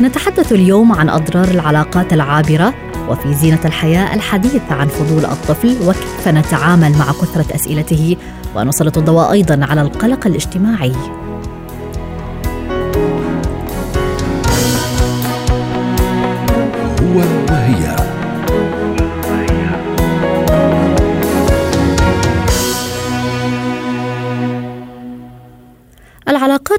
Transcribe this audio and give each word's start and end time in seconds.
نتحدث 0.00 0.52
اليوم 0.52 0.92
عن 0.92 1.08
أضرار 1.08 1.48
العلاقات 1.48 2.12
العابرة 2.12 2.74
وفي 3.08 3.34
زينة 3.34 3.60
الحياة 3.64 4.14
الحديث 4.14 4.62
عن 4.70 4.88
فضول 4.88 5.24
الطفل 5.24 5.76
وكيف 5.88 6.28
نتعامل 6.28 6.92
مع 6.98 7.12
كثرة 7.12 7.54
أسئلته 7.54 8.16
ونسلط 8.56 8.98
الضوء 8.98 9.32
أيضا 9.32 9.66
على 9.70 9.80
القلق 9.80 10.26
الاجتماعي. 10.26 10.92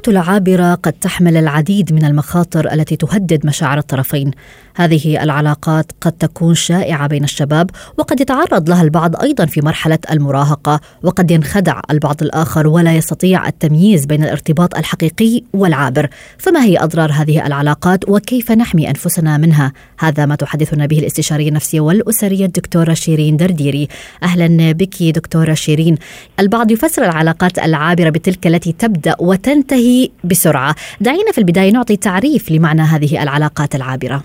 العلاقات 0.08 0.26
العابره 0.26 0.74
قد 0.74 0.92
تحمل 0.92 1.36
العديد 1.36 1.92
من 1.92 2.04
المخاطر 2.04 2.72
التي 2.72 2.96
تهدد 2.96 3.46
مشاعر 3.46 3.78
الطرفين. 3.78 4.30
هذه 4.76 5.22
العلاقات 5.22 5.92
قد 6.00 6.12
تكون 6.12 6.54
شائعة 6.54 7.06
بين 7.06 7.24
الشباب 7.24 7.70
وقد 7.98 8.20
يتعرض 8.20 8.68
لها 8.68 8.82
البعض 8.82 9.16
أيضا 9.22 9.46
في 9.46 9.60
مرحلة 9.60 9.98
المراهقة 10.10 10.80
وقد 11.02 11.30
ينخدع 11.30 11.80
البعض 11.90 12.22
الآخر 12.22 12.66
ولا 12.66 12.96
يستطيع 12.96 13.48
التمييز 13.48 14.06
بين 14.06 14.24
الارتباط 14.24 14.76
الحقيقي 14.76 15.42
والعابر. 15.52 16.08
فما 16.38 16.64
هي 16.64 16.78
أضرار 16.78 17.12
هذه 17.12 17.46
العلاقات 17.46 18.08
وكيف 18.08 18.52
نحمي 18.52 18.88
أنفسنا 18.88 19.38
منها؟ 19.38 19.72
هذا 19.98 20.26
ما 20.26 20.34
تحدثنا 20.34 20.86
به 20.86 20.98
الاستشارية 20.98 21.48
النفسية 21.48 21.80
والأسرية 21.80 22.44
الدكتورة 22.44 22.94
شيرين 22.94 23.36
درديري. 23.36 23.88
أهلا 24.22 24.72
بك 24.72 25.02
دكتورة 25.02 25.54
شيرين. 25.54 25.96
البعض 26.40 26.70
يفسر 26.70 27.04
العلاقات 27.04 27.58
العابرة 27.58 28.10
بتلك 28.10 28.46
التي 28.46 28.72
تبدأ 28.72 29.16
وتنتهي 29.18 29.95
بسرعة. 30.24 30.74
دعينا 31.00 31.32
في 31.32 31.38
البداية 31.38 31.70
نعطي 31.72 31.96
تعريف 31.96 32.50
لمعنى 32.50 32.82
هذه 32.82 33.22
العلاقات 33.22 33.74
العابرة. 33.74 34.22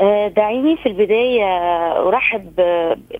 آه، 0.00 0.28
دعيني 0.28 0.76
في 0.76 0.86
البداية 0.88 1.44
أرحب 2.08 2.54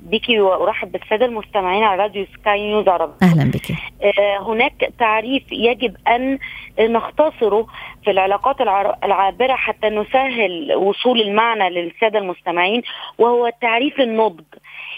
بك 0.01 0.29
وأرحب 0.29 0.93
بالسادة 0.93 1.27
المستمعين 1.27 1.83
على 1.83 2.03
راديو 2.03 2.27
سكاي 2.41 2.61
نيوز 2.67 2.89
عربي 2.89 3.13
أهلا 3.23 3.51
بك. 3.51 3.71
آه، 3.71 4.39
هناك 4.53 4.93
تعريف 4.99 5.43
يجب 5.53 5.97
أن 6.09 6.39
نختصره 6.81 7.67
في 8.05 8.11
العلاقات 8.11 8.61
الع- 8.61 8.97
العابرة 9.05 9.55
حتى 9.55 9.89
نسهل 9.89 10.75
وصول 10.75 11.21
المعنى 11.21 11.71
للسادة 11.71 12.19
المستمعين 12.19 12.83
وهو 13.19 13.53
تعريف 13.63 14.01
النضج. 14.01 14.45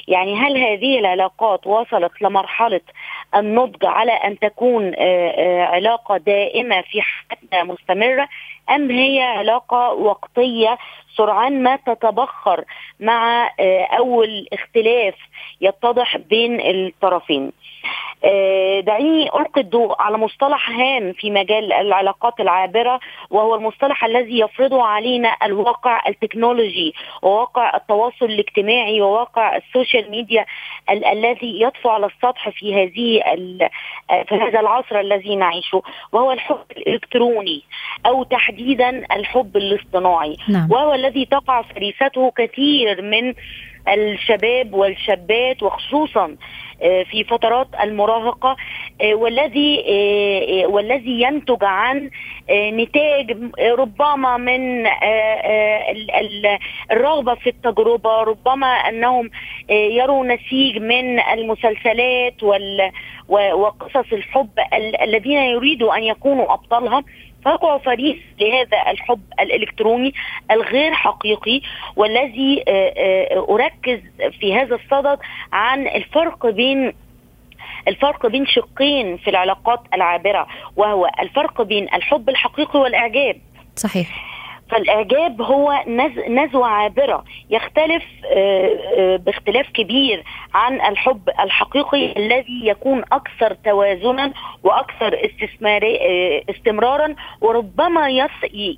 يعني 0.08 0.36
هل 0.36 0.56
هذه 0.56 0.98
العلاقات 0.98 1.67
وصلت 1.67 2.22
لمرحلة 2.22 2.81
النضج 3.34 3.84
على 3.84 4.12
أن 4.12 4.39
تكون 4.39 4.95
آه، 4.95 5.28
آه، 5.31 5.64
علاقة 5.64 6.17
دائمة 6.17 6.81
في 6.81 7.03
حياتنا 7.03 7.64
مستمرة 7.64 8.28
أم 8.70 8.91
هي 8.91 9.20
علاقة 9.20 9.92
وقتية 9.92 10.78
سرعان 11.17 11.62
ما 11.62 11.77
تتبخر 11.77 12.64
مع 13.00 13.50
آه، 13.61 13.84
أول 13.84 14.47
اختلاف 14.53 15.14
يتضح 15.61 16.17
بين 16.17 16.61
الطرفين؟ 16.61 17.53
دعيني 18.81 19.23
ألقي 19.29 19.61
الضوء 19.61 20.03
على 20.03 20.19
مصطلح 20.19 20.71
هام 20.71 21.13
في 21.13 21.31
مجال 21.31 21.73
العلاقات 21.73 22.41
العابرة 22.41 23.01
وهو 23.31 23.55
المصطلح 23.55 24.05
الذي 24.05 24.39
يفرضه 24.41 24.83
علينا 24.83 25.37
الواقع 25.43 26.09
التكنولوجي 26.09 26.95
وواقع 27.23 27.77
التواصل 27.77 28.25
الاجتماعي 28.27 29.01
وواقع 29.01 29.57
ال 29.57 29.64
social 29.64 30.11
media 30.11 30.47
ال- 30.91 31.05
الذي 31.05 31.63
يطفو 31.63 31.89
على 31.89 32.07
السطح 32.07 32.49
في 32.49 32.75
هذه 32.75 33.33
ال- 33.35 33.69
آه، 34.11 34.23
في 34.23 34.35
هذا 34.35 34.61
العصر 34.61 35.01
الذي 35.01 35.37
نعيشه 35.37 35.83
وهو 36.13 36.33
الحب 36.33 36.65
الإلكتروني 36.77 37.63
أو 38.07 38.23
تحديدا 38.23 39.07
الحب 39.17 39.57
الاصطناعي. 39.57 40.37
نعم. 40.49 40.73
وهو 40.73 40.95
الذي 40.95 41.25
تقع 41.25 41.63
فريسته 41.63 42.31
كثير 42.37 43.03
من 43.03 43.35
الشباب 43.89 44.75
والشابات 44.75 45.63
وخصوصا 45.63 46.37
آه، 46.83 47.03
في 47.03 47.25
فترات 47.25 47.69
المراهقة 47.83 48.57
آه، 49.03 49.15
والذي 49.15 49.85
آه، 49.89 50.67
والذي 50.67 51.23
ينتج 51.23 51.65
عن 51.65 52.11
نتاج 52.51 53.37
ربما 53.61 54.37
من 54.37 54.87
ال- 54.87 56.11
ال- 56.11 56.59
الرغبة 56.92 57.35
في 57.35 57.48
التجربة 57.51 58.23
ربما 58.23 58.67
أنهم 58.67 59.31
يروا 59.71 60.25
نسيج 60.27 60.79
من 60.79 61.21
المسلسلات 61.21 62.42
وقصص 63.29 64.13
الحب 64.13 64.51
ال- 64.75 65.01
الذين 65.03 65.39
يريدوا 65.42 65.97
أن 65.97 66.03
يكونوا 66.03 66.53
أبطالها. 66.55 67.03
فيقع 67.45 67.79
فريس 67.79 68.17
لهذا 68.41 68.91
الحب 68.91 69.20
الإلكتروني 69.41 70.14
الغير 70.51 70.92
حقيقي 70.92 71.61
والذي 71.97 72.64
آه، 72.69 72.95
آه، 72.97 73.47
أركز 73.51 74.01
في 74.41 74.55
هذا 74.55 74.75
الصدد 74.75 75.19
عن 75.53 75.86
الفرق 75.86 76.47
بين 76.47 76.92
الفرق 77.89 78.27
بين 78.27 78.47
شقين 78.47 79.17
في 79.17 79.30
العلاقات 79.30 79.80
العابرة 79.95 80.47
وهو 80.77 81.11
الفرق 81.20 81.63
بين 81.63 81.85
الحب 81.95 82.29
الحقيقي 82.29 82.80
والإعجاب. 82.80 83.36
صحيح. 83.77 84.09
فالإعجاب 84.73 85.43
هو 85.43 85.73
نز- 85.87 86.29
نزوة 86.29 86.67
عابرة 86.67 87.25
يختلف 87.51 88.03
آه، 88.33 88.71
آه، 88.99 89.17
باختلاف 89.17 89.67
كبير 89.71 90.25
عن 90.55 90.75
الحب 90.81 91.29
الحقيقي 91.41 92.13
الذي 92.17 92.61
يكون 92.67 93.03
أكثر 93.13 93.55
توازنا 93.55 94.33
وأكثر 94.63 95.25
آه، 96.01 96.43
استمرارا 96.51 97.15
وربما 97.41 98.09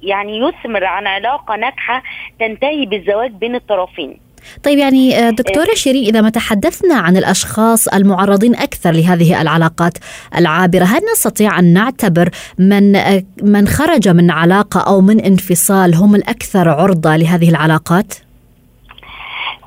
يعني 0.02 0.38
يثمر 0.38 0.84
عن 0.84 1.06
علاقة 1.06 1.56
ناجحة 1.56 2.02
تنتهي 2.40 2.86
بالزواج 2.86 3.30
بين 3.30 3.54
الطرفين. 3.54 4.20
طيب 4.62 4.78
يعني 4.78 5.18
آه، 5.18 5.30
دكتورة 5.30 5.74
شيرين 5.74 6.04
إذا 6.04 6.20
ما 6.20 6.30
تحدثنا 6.30 6.94
عن 6.94 7.16
الأشخاص 7.16 7.88
المعرضين 7.88 8.54
أكثر 8.54 8.92
لهذه 8.92 9.42
العلاقات 9.42 9.98
العابرة 10.36 10.84
هل 10.84 11.00
نستطيع 11.12 11.58
أن 11.58 11.72
نعتبر 11.72 12.30
من 12.58 12.96
آه، 12.96 13.22
من 13.42 13.68
خرج 13.68 14.08
من 14.08 14.30
علاقة 14.30 14.80
أو 14.80 15.00
من 15.00 15.20
انفصال 15.20 15.94
هم 15.94 16.14
الأكثر 16.14 16.68
عرضة 16.68 17.16
لهذه 17.16 17.50
العلاقات؟ 17.50 18.14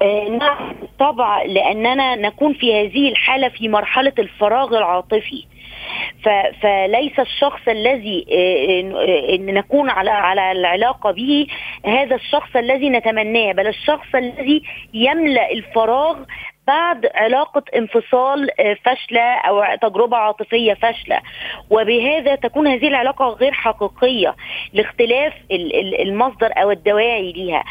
آه، 0.02 0.30
نعم 0.30 0.76
طبعا 1.00 1.44
لأننا 1.44 2.16
نكون 2.16 2.54
في 2.54 2.74
هذه 2.74 3.10
الحالة 3.10 3.50
في 3.50 3.68
مرحلة 3.68 4.14
الفراغ 4.20 4.78
العاطفي 4.78 5.46
فليس 6.62 7.20
الشخص 7.20 7.68
الذي 7.68 8.26
آه، 8.32 9.34
آه، 9.34 9.38
نكون 9.38 9.90
على 9.90 10.10
على 10.10 10.52
العلاقة 10.52 11.12
به 11.12 11.48
هذا 11.86 12.16
الشخص 12.16 12.56
الذي 12.56 12.90
نتمناه 12.90 13.52
بل 13.52 13.68
الشخص 13.68 14.16
الذي 14.16 14.64
يملأ 14.94 15.52
الفراغ 15.52 16.18
بعد 16.68 17.06
علاقة 17.16 17.64
انفصال 17.76 18.62
آه، 18.62 18.78
فاشلة 18.86 19.22
أو 19.22 19.64
تجربة 19.82 20.18
عاطفية 20.18 20.74
فاشلة. 20.74 21.22
وبهذا 21.70 22.36
تكون 22.36 22.68
هذه 22.68 22.88
العلاقة 22.88 23.26
غير 23.28 23.52
حقيقية 23.52 24.36
لاختلاف 24.74 25.34
ال- 25.52 25.76
ال- 25.80 26.02
المصدر 26.02 26.52
أو 26.58 26.72
الدواعي 26.72 27.32
لها 27.32 27.64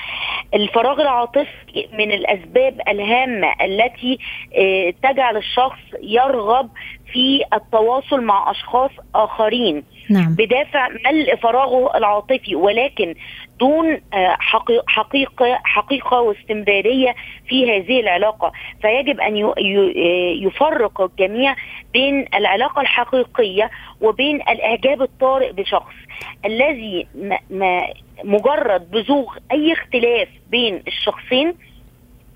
الفراغ 0.55 1.01
العاطفي 1.01 1.89
من 1.93 2.13
الأسباب 2.13 2.81
الهامة 2.89 3.53
التي 3.65 4.19
آه، 4.59 4.95
تجعل 5.03 5.37
الشخص 5.37 5.79
يرغب 6.03 6.71
في 7.13 7.45
التواصل 7.55 8.21
مع 8.21 8.51
أشخاص 8.51 8.91
آخرين. 9.15 9.85
نعم. 10.11 10.35
بدافع 10.39 10.89
ملء 10.89 11.37
فراغه 11.37 11.97
العاطفي. 11.97 12.55
ولكن 12.55 13.15
دون 13.61 14.01
آه، 14.15 14.37
حقي- 14.41 14.83
حقيقة 14.87 15.59
حقيقة 15.65 16.21
واستمرارية 16.21 17.15
في 17.49 17.71
هذه 17.77 18.01
العلاقة. 18.01 18.53
فيجب 18.83 19.21
أن 19.21 19.37
ي- 19.37 19.53
ي- 19.59 20.45
يفرق 20.47 21.01
الجميع 21.01 21.55
بين 21.93 22.27
العلاقة 22.35 22.81
الحقيقية 22.83 23.71
وبين 24.01 24.37
الإعجاب 24.37 25.03
الطارئ 25.03 25.53
بشخص. 25.53 25.95
الذي 26.45 27.07
ما- 27.15 27.39
ما 27.51 27.87
مجرد 28.25 28.91
بزوغ 28.91 29.37
أي 29.53 29.73
اختلاف 29.73 30.29
بين 30.51 30.83
الشخصين 30.89 31.55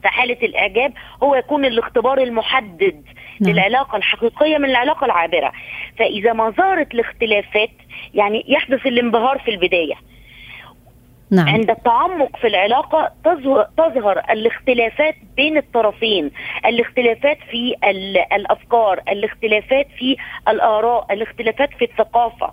في 0.02 0.08
حالة 0.08 0.37
الإعجاب 0.43 0.93
هو 1.23 1.34
يكون 1.34 1.64
الاختبار 1.64 2.19
المحدد 2.19 3.05
نعم. 3.40 3.52
للعلاقة 3.52 3.96
الحقيقية 3.96 4.58
من 4.58 4.64
العلاقة 4.70 5.05
العابرة. 5.05 5.52
فإذا 5.99 6.32
ما 6.32 6.50
ظهرت 6.50 6.94
الاختلافات 6.94 7.70
يعني 8.14 8.44
يحدث 8.49 8.87
الانبهار 8.87 9.38
في 9.38 9.50
البداية. 9.50 9.94
نعم. 11.30 11.48
عند 11.48 11.70
التعمق 11.70 12.36
في 12.36 12.46
العلاقة 12.46 13.12
تظهر 13.76 14.22
الاختلافات 14.30 15.14
بين 15.36 15.56
الطرفين 15.56 16.30
الاختلافات 16.66 17.38
في 17.50 17.74
الأفكار 18.32 19.02
الاختلافات 19.08 19.86
في 19.98 20.16
الآراء 20.48 21.06
الاختلافات 21.12 21.70
في 21.78 21.84
الثقافة 21.84 22.52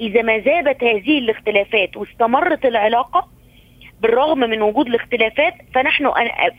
إذا 0.00 0.22
ما 0.22 0.38
زابت 0.38 0.84
هذه 0.84 1.18
الاختلافات 1.18 1.96
واستمرت 1.96 2.64
العلاقة 2.64 3.28
بالرغم 4.02 4.38
من 4.38 4.62
وجود 4.62 4.86
الاختلافات 4.86 5.54
فنحن 5.74 6.10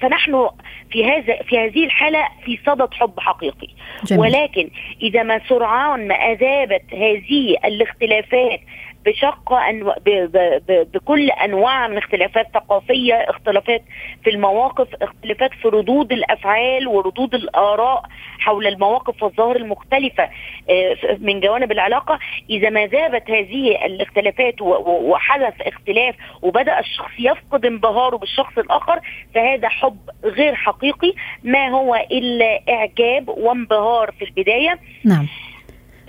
فنحن 0.02 0.50
في 0.92 1.06
هذا 1.06 1.44
في 1.44 1.60
هذه 1.60 1.86
الحالة 1.86 2.28
في 2.46 2.60
صدد 2.66 2.94
حب 2.94 3.20
حقيقي 3.20 3.68
جميل. 4.04 4.22
ولكن 4.22 4.70
إذا 5.02 5.24
ما 5.24 5.42
سرعان 5.50 6.08
ما 6.08 6.16
أذابت 6.16 6.94
هذه 6.94 7.56
الاختلافات 7.66 8.60
بشق 9.06 9.54
أنو... 9.54 9.94
ب... 10.06 10.10
ب... 10.10 10.62
ب... 10.68 10.92
بكل 10.94 11.30
أنواع 11.30 11.88
من 11.88 11.98
اختلافات 11.98 12.48
ثقافية، 12.54 13.14
اختلافات 13.14 13.84
في 14.24 14.30
المواقف، 14.30 14.88
اختلافات 15.02 15.52
في 15.54 15.68
ردود 15.68 16.12
الأفعال 16.12 16.88
وردود 16.88 17.36
الآراء 17.36 18.04
حول 18.40 18.68
المواقف 18.68 19.24
والظواهر 19.24 19.56
المختلفة 19.56 20.24
آه، 20.70 20.98
من 21.20 21.40
جوانب 21.40 21.72
العلاقة، 21.72 22.20
إذا 22.50 22.70
ما 22.70 22.86
ذابت 22.86 23.30
هذه 23.30 23.86
الاختلافات. 23.86 24.62
وحدث 24.62 25.62
اختلاف 25.62 26.16
وبدأ 26.42 26.80
الشخص 26.80 27.12
يفقد 27.20 27.66
انبهاره 27.66 28.18
بالشخص 28.18 28.58
الآخر 28.58 29.00
فهذا 29.36 29.70
حب 29.70 29.98
غير 30.24 30.56
حقيقي 30.56 31.14
ما 31.44 31.68
هو 31.68 31.96
إلا 31.96 32.60
إعجاب 32.70 33.30
وانبهار 33.30 34.12
في 34.12 34.26
البداية. 34.26 34.80
نعم. 35.06 35.28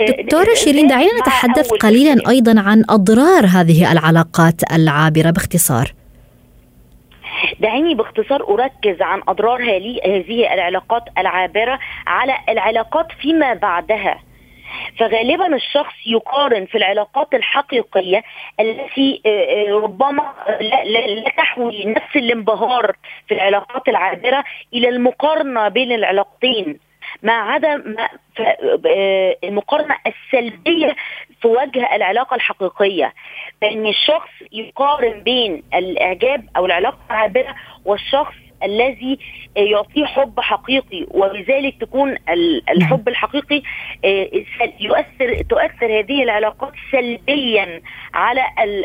دكتورة 0.00 0.54
شيرين 0.54 0.86
دعينا 0.86 1.20
نتحدث 1.20 1.70
قليلا 1.70 2.30
أيضا 2.30 2.60
عن 2.60 2.84
أضرار 2.90 3.46
هذه 3.46 3.92
العلاقات 3.92 4.72
العابرة 4.72 5.30
باختصار. 5.30 5.92
دعيني 7.60 7.94
باختصار 7.94 8.48
أركز 8.48 9.02
عن 9.02 9.22
أضرار 9.28 9.62
هذه 9.62 10.54
العلاقات 10.54 11.02
العابرة 11.18 11.78
على 12.06 12.34
العلاقات 12.48 13.06
فيما 13.22 13.54
بعدها. 13.54 14.18
فغالبا 14.98 15.56
الشخص 15.56 15.94
يقارن 16.06 16.66
في 16.66 16.78
العلاقات 16.78 17.34
الحقيقية 17.34 18.22
التي 18.60 19.22
آه، 19.26 19.28
آه، 19.28 19.74
ربما 19.74 20.32
لا 20.60 21.30
تحوي 21.36 21.84
نفس 21.84 22.16
الانبهار 22.16 22.96
في 23.28 23.34
العلاقات 23.34 23.88
العابرة 23.88 24.44
إلى 24.74 24.88
المقارنة 24.88 25.68
بين 25.68 25.92
العلاقتين. 25.92 26.78
ما 27.22 27.32
عدا 27.32 27.76
ما 27.76 28.08
آه، 28.86 29.36
المقارنة 29.44 29.96
السلبية 30.06 30.96
في 31.40 31.48
وجه 31.48 31.96
العلاقة 31.96 32.34
الحقيقية. 32.34 33.14
فإن 33.60 33.86
الشخص 33.86 34.30
يقارن 34.52 35.20
بين 35.20 35.62
الإعجاب 35.74 36.48
أو 36.56 36.66
العلاقة 36.66 36.98
العابرة 37.10 37.54
والشخص 37.84 38.34
الذي 38.64 39.18
يعطيه 39.56 40.04
حب 40.04 40.40
حقيقي 40.40 41.06
وبذلك 41.10 41.80
تكون 41.80 42.16
الحب 42.70 43.08
الحقيقي 43.08 43.62
آه، 44.04 44.30
يؤثر 44.80 45.42
تؤثر 45.42 45.98
هذه 45.98 46.22
العلاقات 46.22 46.72
سلبيا 46.92 47.82
على 48.14 48.42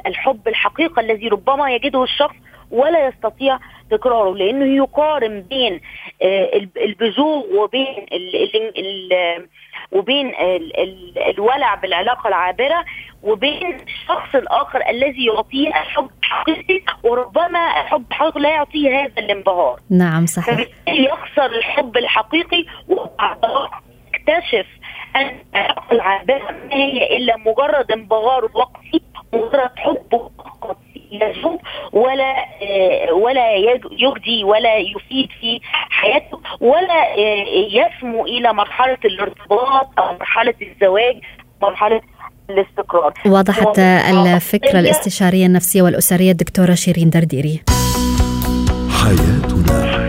الحب 0.08 0.48
الحقيقي 0.48 1.02
الذي 1.02 1.28
ربما 1.28 1.72
يجده 1.72 2.04
الشخص 2.04 2.36
ولا 2.72 3.08
يستطيع 3.08 3.60
تكراره 3.92 4.36
لأنه 4.36 4.76
يقارن 4.76 5.42
بين 5.42 5.82
آه، 6.22 6.50
البزوغ 6.78 7.44
وبين 7.56 8.06
ال 8.12 8.36
ال 8.78 9.48
وبين 9.92 10.28
ال 10.28 10.80
ال 10.80 11.20
الولع 11.20 11.76
بالعلاقة 11.76 12.28
العابرة 12.28 12.86
وبين 13.24 13.78
الشخص 13.88 14.36
الآخر 14.36 14.90
الذي 14.90 15.26
يعطيه 15.26 15.68
الحب 15.68 16.10
الحقيقي 16.24 16.82
وربما 17.04 17.82
الحب 17.82 18.06
الحقيقي 18.10 18.40
لا 18.40 18.50
يعطيه 18.50 19.04
هذا 19.04 19.14
الانبهار. 19.18 19.80
نعم 19.90 20.26
صحيح. 20.26 20.56
فبالتالي 20.56 21.06
يخسر 21.06 21.46
الحب 21.46 21.98
الحقيقي 21.98 22.66
ويكتشف 22.88 24.68
أن 25.16 25.40
العلاقة 25.56 25.92
العابرة 25.92 26.52
ما 26.52 26.74
هي 26.74 27.18
إلا 27.18 27.38
مجرد 27.38 27.92
انبهار 27.92 28.50
وقتي 28.54 29.02
مجرد 29.34 29.72
حب 29.78 30.14
وقتي 30.14 31.60
ولا 31.94 32.46
ولا 33.14 33.56
يجدي 33.92 34.44
ولا 34.44 34.78
يفيد 34.78 35.30
في 35.42 35.60
حياته 35.90 36.40
ولا 36.60 37.02
آه، 37.18 37.46
يسمو 37.72 38.26
إلى 38.26 38.54
مرحلة 38.54 38.98
الارتباط 39.06 40.00
أو 40.00 40.14
مرحلة 40.14 40.54
الزواج 40.62 41.16
مرحلة 41.62 42.02
الاستقرار. 42.50 43.14
وضحت 43.26 43.80
الفكرة 43.80 44.80
الاستشارية 44.80 45.46
النفسية 45.46 45.82
والأسرية 45.82 46.32
الدكتورة 46.32 46.74
شيرين 46.74 47.10
درديري. 47.10 47.62
حياتنا. 49.04 50.09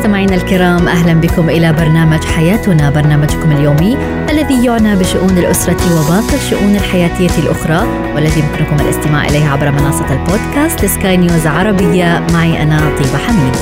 مستمعينا 0.00 0.34
الكرام 0.34 0.88
أهلا 0.88 1.12
بكم 1.12 1.50
إلى 1.50 1.72
برنامج 1.72 2.24
حياتنا 2.24 2.90
برنامجكم 2.90 3.52
اليومي 3.52 3.96
الذي 4.30 4.64
يعنى 4.64 4.96
بشؤون 4.96 5.38
الأسرة 5.38 6.00
وباقي 6.00 6.34
الشؤون 6.34 6.76
الحياتية 6.76 7.38
الأخرى 7.38 7.86
والذي 8.14 8.40
يمكنكم 8.40 8.76
الاستماع 8.80 9.24
إليه 9.24 9.48
عبر 9.48 9.70
منصة 9.70 10.12
البودكاست 10.12 10.84
سكاي 10.84 11.16
نيوز 11.16 11.46
عربيه 11.46 12.26
معي 12.32 12.62
أنا 12.62 12.78
طيبة 12.78 13.18
حميد. 13.18 13.56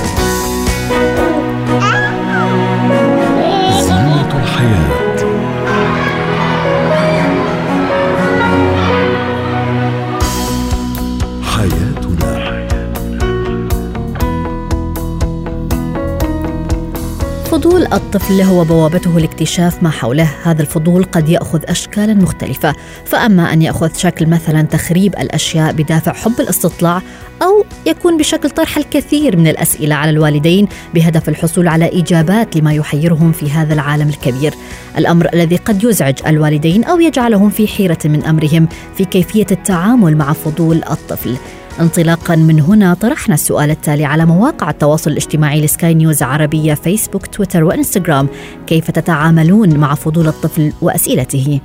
الطفل 17.93 18.41
هو 18.41 18.65
بوابته 18.65 19.21
لاكتشاف 19.21 19.83
ما 19.83 19.91
حوله. 19.91 20.29
هذا 20.45 20.63
الفضول 20.63 21.05
قد 21.05 21.29
يأخذ 21.29 21.61
اشكالا 21.69 22.15
مختلفة. 22.15 22.75
فأما 23.05 23.53
أن 23.53 23.63
يأخذ 23.63 23.95
شكل 23.97 24.27
مثلا 24.27 24.63
تخريب 24.63 25.15
الأشياء 25.15 25.73
بدافع 25.73 26.13
حب 26.13 26.41
الاستطلاع 26.41 27.03
أو 27.43 27.65
يكون 27.87 28.17
بشكل 28.17 28.51
طرح 28.51 28.77
الكثير 28.77 29.37
من 29.37 29.47
الأسئلة 29.47 29.95
على 29.95 30.11
الوالدين 30.11 30.69
بهدف 30.95 31.29
الحصول 31.29 31.69
على 31.69 32.01
إجابات 32.01 32.57
لما 32.57 32.73
يحيرهم 32.73 33.33
في 33.33 33.51
هذا 33.51 33.75
العالم 33.75 34.09
الكبير. 34.09 34.55
الأمر 34.99 35.29
الذي 35.35 35.57
قد 35.57 35.85
يزعج 35.85 36.15
الوالدين 36.27 36.85
أو 36.85 37.01
يجعلهم 37.01 37.51
في 37.51 37.69
حيرة 37.69 37.99
من 38.05 38.25
أمرهم 38.25 38.69
في 38.97 39.05
كيفية 39.05 39.47
التعامل 39.51 40.17
مع 40.17 40.33
فضول 40.33 40.83
الطفل. 40.91 41.37
انطلاقا 41.81 42.37
من 42.37 42.61
هنا 42.61 42.95
طرحنا 42.95 43.35
السؤال 43.35 43.71
التالي 43.71 44.05
على 44.05 44.27
مواقع 44.27 44.71
التواصل 44.71 45.11
الاجتماعي 45.11 45.61
لسكاي 45.61 45.95
نيوز 45.95 46.23
عربية 46.23 46.75
فيسبوك 46.75 47.27
تويتر 47.27 47.65
وإنستغرام. 47.65 48.29
كيف 48.67 48.91
تتعاملون 48.91 49.77
مع 49.77 49.95
فضول 49.95 50.29
الطفل 50.29 50.73
وأسئلته؟ 50.83 51.61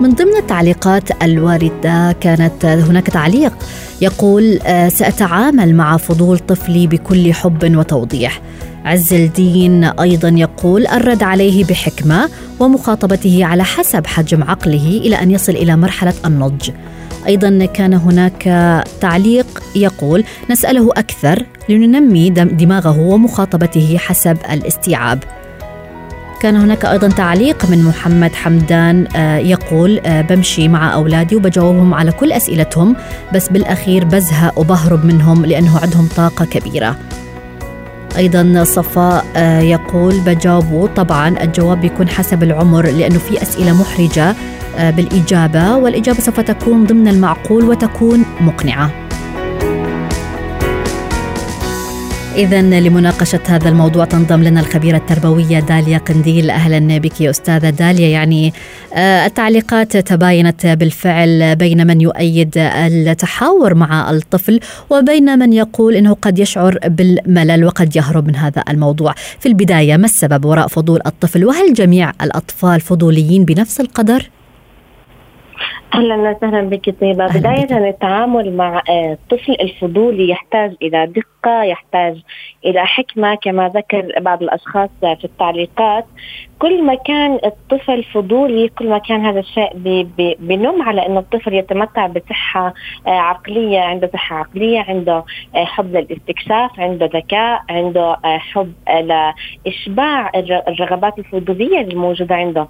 من 0.00 0.10
ضمن 0.14 0.36
التعليقات 0.36 1.22
الواردة 1.22 2.12
كانت 2.12 2.64
هناك 2.64 3.06
تعليق 3.06 3.52
يقول 4.00 4.58
آه، 4.62 4.88
سأتعامل 4.88 5.74
مع 5.74 5.96
فضول 5.96 6.38
طفلي 6.38 6.86
بكل 6.86 7.34
حب 7.34 7.76
وتوضيح. 7.76 8.40
عز 8.84 9.14
الدين 9.14 9.84
أيضا 9.84 10.28
يقول 10.28 10.86
الرد 10.86 11.22
عليه 11.22 11.64
بحكمة 11.64 12.28
ومخاطبته 12.60 13.44
على 13.44 13.64
حسب 13.64 14.06
حجم 14.06 14.42
عقله 14.42 15.00
إلى 15.04 15.16
أن 15.16 15.30
يصل 15.30 15.52
إلى 15.52 15.76
مرحلة 15.76 16.14
النضج. 16.26 16.70
أيضا 17.28 17.64
كان 17.64 17.94
هناك 17.94 18.42
تعليق 19.00 19.62
يقول 19.76 20.24
نسأله 20.50 20.90
أكثر 20.96 21.46
لننمي 21.68 22.30
دماغه 22.30 23.00
ومخاطبته 23.00 23.98
حسب 23.98 24.36
الاستيعاب. 24.52 25.24
كان 26.40 26.56
هناك 26.56 26.84
أيضا 26.84 27.08
تعليق 27.08 27.70
من 27.70 27.84
محمد 27.84 28.34
حمدان 28.34 29.06
آه، 29.16 29.36
يقول 29.36 29.98
آه، 29.98 30.20
بمشي 30.20 30.68
مع 30.68 30.94
أولادي 30.94 31.36
وبجاوبهم 31.36 31.94
على 31.94 32.12
كل 32.12 32.32
أسئلتهم 32.32 32.96
بس 33.34 33.48
بالأخير 33.48 34.04
بزهق 34.04 34.58
وبهرب 34.58 35.04
منهم 35.04 35.46
لأنه 35.46 35.78
عندهم 35.78 36.08
طاقة 36.16 36.44
كبيرة. 36.44 36.96
أيضا 38.16 38.64
صفاء 38.64 39.24
آه، 39.36 39.60
يقول 39.60 40.20
بجاوبه 40.20 40.86
طبعا 40.86 41.28
الجواب 41.28 41.80
بيكون 41.80 42.08
حسب 42.08 42.42
العمر 42.42 42.86
لأنه 42.86 43.18
في 43.18 43.42
أسئلة 43.42 43.80
محرجة. 43.80 44.34
آه، 44.78 44.90
بالإجابة 44.90 45.76
والإجابة 45.76 46.20
سوف 46.20 46.40
تكون 46.40 46.84
ضمن 46.84 47.08
المعقول 47.08 47.64
وتكون 47.64 48.24
مقنعة 48.40 49.08
إذا 52.38 52.62
لمناقشة 52.62 53.40
هذا 53.46 53.68
الموضوع 53.68 54.04
تنضم 54.04 54.42
لنا 54.42 54.60
الخبيرة 54.60 54.96
التربوية 54.96 55.60
داليا 55.60 55.98
قنديل 55.98 56.50
أهلا 56.50 56.98
بك 56.98 57.20
يا 57.20 57.30
أستاذة 57.30 57.70
داليا 57.70 58.08
يعني 58.08 58.52
آه، 58.94 59.26
التعليقات 59.26 59.96
تباينت 59.96 60.66
بالفعل 60.66 61.56
بين 61.56 61.86
من 61.86 62.00
يؤيد 62.00 62.52
التحاور 62.56 63.74
مع 63.74 64.10
الطفل 64.10 64.60
وبين 64.90 65.38
من 65.38 65.52
يقول 65.52 65.94
إنه 65.94 66.16
قد 66.22 66.38
يشعر 66.38 66.78
بالملل 66.84 67.64
وقد 67.64 67.96
يهرب 67.96 68.26
من 68.26 68.36
هذا 68.36 68.64
الموضوع. 68.68 69.14
في 69.40 69.46
البداية 69.48 69.96
ما 69.96 70.04
السبب 70.04 70.44
وراء 70.44 70.66
فضول 70.66 71.00
الطفل 71.06 71.44
وهل 71.44 71.74
جميع 71.74 72.12
الأطفال 72.22 72.80
فضوليين 72.80 73.44
بنفس 73.44 73.80
القدر؟ 73.80 74.30
أهلا 75.94 76.14
وسهلا 76.16 76.60
بك 76.62 77.00
طيبة. 77.00 77.26
بداية 77.26 77.88
التعامل 77.88 78.56
مع 78.56 78.82
الطفل 78.88 79.52
آه، 79.52 79.62
الفضولي 79.64 80.28
يحتاج 80.28 80.74
إلى 80.82 81.06
دقة 81.06 81.26
يحتاج 81.48 82.22
إلى 82.64 82.86
حكمة 82.86 83.34
كما 83.34 83.68
ذكر 83.68 84.12
بعض 84.20 84.42
الأشخاص 84.42 84.90
في 85.00 85.24
التعليقات. 85.24 86.06
كل 86.58 86.82
ما 86.84 86.94
كان 86.94 87.38
الطفل 87.44 88.04
فضولي 88.04 88.68
كل 88.68 88.88
ما 88.88 88.98
كان 88.98 89.26
هذا 89.26 89.40
الشيء 89.40 89.72
بنم 90.38 90.82
على 90.82 91.06
إنه 91.06 91.18
الطفل 91.18 91.54
يتمتع 91.54 92.06
بصحة 92.06 92.74
آه، 93.06 93.10
عقلية 93.10 93.80
عنده 93.80 94.10
صحة 94.12 94.36
عقلية 94.36 94.80
عنده 94.88 95.24
آه، 95.54 95.64
حب 95.64 95.96
للاستكشاف 95.96 96.80
عنده 96.80 97.06
ذكاء 97.06 97.62
عنده 97.70 98.16
حب 98.24 98.72
لإشباع 98.86 100.30
الرغبات 100.68 101.18
الفضوليه 101.18 101.80
الموجودة 101.80 102.34
عنده. 102.34 102.68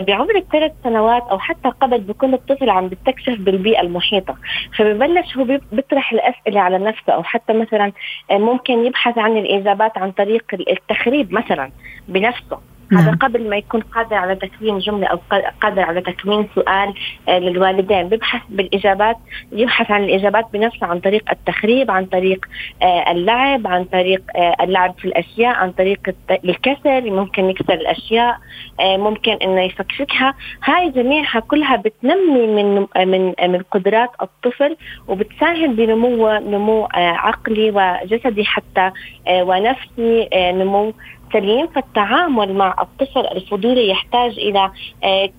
بعمر 0.00 0.36
الثلاث 0.36 0.72
سنوات 0.84 1.22
أو 1.30 1.38
حتى 1.38 1.68
قبل 1.68 1.98
بكل 1.98 2.34
الطفل 2.34 2.70
عم 2.70 2.88
بيستكشف 2.88 3.40
بالبيئة 3.40 3.80
المحيطة. 3.80 4.36
فببلش 4.76 5.36
هو 5.36 5.44
بيطرح 5.72 6.12
الأسئلة 6.12 6.60
على 6.60 6.78
نفسه 6.78 7.12
أو 7.12 7.22
حتى 7.22 7.52
مثلا 7.52 7.92
ممكن 8.30 8.84
يبحث 8.86 9.18
عن 9.18 9.36
الإجابات 9.36 9.98
عن 9.98 10.12
طريق 10.12 10.44
التخريب 10.70 11.32
مثلا 11.32 11.70
بنفسه. 12.08 12.60
هذا 12.92 13.04
نعم. 13.04 13.16
قبل 13.16 13.50
ما 13.50 13.56
يكون 13.56 13.80
قادر 13.80 14.16
على 14.16 14.34
تكوين 14.34 14.78
جملة 14.78 15.06
أو 15.06 15.18
قادر 15.62 15.82
على 15.82 16.00
تكوين 16.00 16.48
سؤال 16.54 16.94
آه، 17.28 17.38
للوالدين. 17.38 18.08
بيبحث 18.08 18.42
بالإجابات 18.48 19.16
يبحث 19.52 19.90
عن 19.90 20.04
الإجابات 20.04 20.46
بنفسه 20.52 20.86
عن 20.86 21.00
طريق 21.00 21.30
التخريب 21.30 21.90
عن 21.90 22.06
طريق 22.06 22.46
آه، 22.82 23.10
اللعب 23.10 23.66
عن 23.66 23.84
طريق 23.84 24.22
آه، 24.36 24.56
اللعب 24.60 24.94
في 24.98 25.04
الأشياء 25.04 25.54
عن 25.54 25.72
طريق 25.72 26.14
الكسر 26.30 27.10
ممكن 27.10 27.50
يكسر 27.50 27.74
الأشياء 27.74 28.38
ممكن 28.80 29.32
إنه 29.32 29.60
يفكفكها 29.60 30.34
هاي 30.64 30.90
جميعها 30.90 31.40
كلها 31.40 31.76
بتنمي 31.76 32.46
من 32.46 32.86
من 32.96 33.34
من 33.42 33.62
قدرات 33.70 34.10
الطفل 34.22 34.76
وبتساهم 35.08 35.74
بنمو 35.74 36.38
نمو 36.38 36.88
عقلي 36.94 37.70
وجسدي 37.70 38.44
حتى 38.44 38.90
ونفسي 39.30 40.28
نمو 40.34 40.92
سليم 41.32 41.66
فالتعامل 41.66 42.54
مع 42.54 42.74
الطفل 42.80 43.26
الفضولي 43.26 43.88
يحتاج 43.88 44.38
إلى 44.38 44.70
آه، 45.04 45.30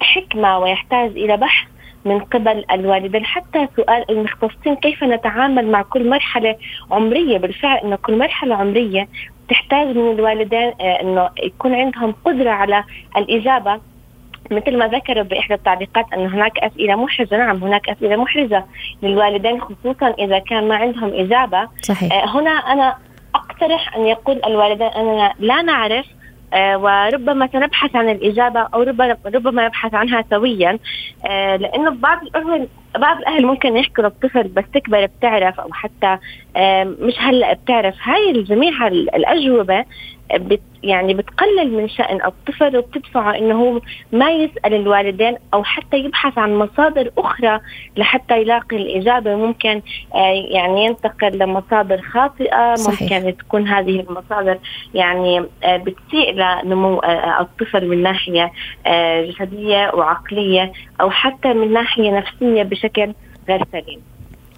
حكمة 0.00 0.58
ويحتاج 0.58 1.10
إلى 1.10 1.36
بحث 1.36 1.68
من 2.04 2.18
قبل 2.18 2.64
الوالدين. 2.70 3.24
حتى 3.24 3.68
سؤال 3.76 4.10
المختصين 4.10 4.74
كيف 4.76 5.04
نتعامل 5.04 5.66
مع 5.70 5.82
كل 5.82 6.08
مرحلة 6.08 6.56
عمرية؟ 6.90 7.38
بالفعل 7.38 7.76
أن 7.78 7.94
كل 7.94 8.18
مرحلة 8.18 8.54
عمرية 8.54 9.08
تحتاج 9.48 9.86
من 9.86 10.10
الوالدين 10.10 10.72
آه، 10.80 11.00
أنه 11.00 11.30
يكون 11.42 11.74
عندهم 11.74 12.14
قدرة 12.24 12.50
على 12.50 12.84
الإجابة. 13.16 13.80
مثل 14.50 14.78
ما 14.78 14.86
ذكروا 14.86 15.22
بإحدى 15.22 15.54
التعليقات 15.54 16.12
أن 16.12 16.26
هناك 16.26 16.58
أسئلة 16.58 16.94
محرجة. 16.94 17.36
نعم 17.36 17.56
هناك 17.56 17.88
أسئلة 17.88 18.16
محرجة 18.16 18.64
للوالدين 19.02 19.60
خصوصا 19.60 20.14
إذا 20.18 20.38
كان 20.38 20.68
ما 20.68 20.76
عندهم 20.76 21.14
إجابة. 21.14 21.68
صحيح. 21.82 22.12
آه، 22.12 22.40
هنا 22.40 22.50
أنا 22.50 22.96
أقترح 23.60 23.96
أن 23.96 24.06
يقول 24.06 24.40
الوالدين 24.46 24.86
أننا 24.86 25.34
لا 25.38 25.62
نعرف 25.62 26.06
آه، 26.52 26.78
وربما 26.78 27.48
سنبحث 27.52 27.96
عن 27.96 28.08
الإجابة 28.08 28.60
أو 28.60 28.82
ربما 29.26 29.66
نبحث 29.66 29.94
عنها 29.94 30.24
سويا. 30.30 30.78
آه، 31.26 31.56
لأنه 31.56 31.90
بعض 31.90 32.22
الأهل 32.22 32.68
بعض 32.98 33.18
الأهل 33.18 33.46
ممكن 33.46 33.76
يحكوا 33.76 34.04
للطفل 34.04 34.48
بس 34.48 34.64
تكبر 34.74 35.06
بتعرف 35.06 35.60
أو 35.60 35.72
حتى 35.72 36.18
آه، 36.56 36.84
مش 36.84 37.14
هلأ 37.18 37.52
بتعرف. 37.52 37.94
هاي 38.02 38.42
جميع 38.42 38.86
الأجوبة 38.86 39.84
بت 40.34 40.60
يعني 40.82 41.14
بتقلل 41.14 41.72
من 41.72 41.88
شأن 41.88 42.24
الطفل 42.24 42.76
وبتدفعه 42.76 43.38
إنه 43.38 43.54
هو 43.54 43.80
ما 44.12 44.30
يسأل 44.30 44.74
الوالدين 44.74 45.36
أو 45.54 45.64
حتى 45.64 45.96
يبحث 45.96 46.38
عن 46.38 46.58
مصادر 46.58 47.10
أخرى 47.18 47.60
لحتى 47.96 48.40
يلاقي 48.40 48.76
الإجابة. 48.76 49.36
ممكن 49.36 49.82
آه، 50.14 50.32
يعني 50.50 50.84
ينتقل 50.84 51.38
لمصادر 51.38 52.00
خاطئة. 52.02 52.74
صحيح. 52.74 53.12
ممكن 53.12 53.36
تكون 53.36 53.68
هذه 53.68 54.00
المصادر 54.00 54.58
يعني 54.94 55.44
آه، 55.64 55.76
بتسيء 55.76 56.32
لنمو 56.32 56.98
آه، 56.98 57.40
الطفل 57.40 57.88
من 57.88 58.02
ناحية 58.02 58.52
جسدية 59.22 59.90
وعقلية 59.94 60.72
أو 61.00 61.10
حتى 61.10 61.52
من 61.52 61.72
ناحية 61.72 62.10
نفسية 62.10 62.62
بشكل 62.62 63.12
غير 63.48 63.64
سليم. 63.72 64.00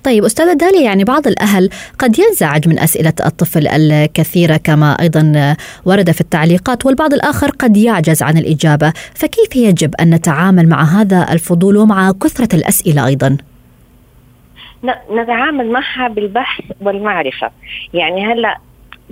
طيب 0.04 0.25
أستاذة 0.25 0.52
داليا 0.52 0.80
يعني 0.80 1.04
بعض 1.04 1.26
الأهل 1.26 1.71
قد 1.99 2.18
ينزعج 2.18 2.68
من 2.68 2.78
أسئلة 2.78 3.12
الطفل 3.26 3.68
الكثيرة 3.68 4.56
كما 4.56 4.97
أيضا 5.00 5.56
ورد 5.85 6.11
في 6.11 6.21
التعليقات 6.21 6.87
والبعض 6.87 7.12
الآخر 7.12 7.50
قد 7.50 7.76
يعجز 7.76 8.23
عن 8.23 8.38
الإجابة 8.38 8.92
فكيف 9.14 9.56
يجب 9.56 9.94
أن 10.00 10.14
نتعامل 10.14 10.68
مع 10.68 10.82
هذا 10.82 11.32
الفضول 11.32 11.76
ومع 11.76 12.12
كثرة 12.12 12.56
الأسئلة 12.56 13.06
أيضا؟ 13.06 13.37
نتعامل 15.11 15.71
معها 15.71 16.09
بالبحث 16.09 16.64
والمعرفة 16.80 17.50
يعني 17.94 18.26
هلأ 18.26 18.59